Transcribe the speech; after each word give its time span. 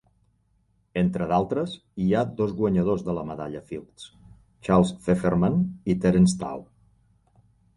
Entre 1.01 1.25
d'altres, 1.31 1.75
hi 2.05 2.09
ha 2.13 2.23
dos 2.39 2.55
guanyadors 2.61 3.05
de 3.09 3.15
la 3.17 3.25
Medalla 3.33 3.61
Fields, 3.67 4.09
Charles 4.69 4.95
Fefferman 5.09 5.61
i 5.95 5.99
Terence 6.07 6.41
Tao. 6.45 6.65